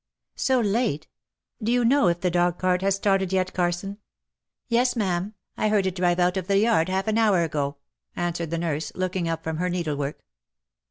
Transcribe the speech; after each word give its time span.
"So 0.47 0.59
late? 0.61 1.07
Do 1.61 1.71
you 1.71 1.85
know 1.85 2.07
if 2.07 2.21
the 2.21 2.31
dog 2.31 2.57
cart 2.57 2.81
has 2.81 2.95
started 2.95 3.31
yet, 3.31 3.53
Carson?" 3.53 3.99
"Yes, 4.67 4.95
ma^am, 4.95 5.33
I 5.57 5.69
heard 5.69 5.85
it 5.85 5.93
drive 5.93 6.17
out 6.19 6.37
of 6.37 6.47
the 6.47 6.57
yard 6.57 6.89
half 6.89 7.07
an 7.07 7.19
hour 7.19 7.43
ago,^^ 7.43 7.75
answered 8.19 8.49
the 8.49 8.57
nurse, 8.57 8.91
looking 8.95 9.29
up 9.29 9.43
from 9.43 9.57
her 9.57 9.69
needle 9.69 9.95
work. 9.95 10.23